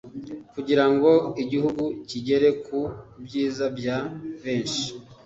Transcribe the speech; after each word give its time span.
kugira 0.53 0.85
ngo 0.91 1.11
igihugu 1.43 1.83
kigere 2.09 2.49
ku 2.65 2.79
byiza 3.23 3.65
bya 3.77 3.97
benshi 4.43 4.85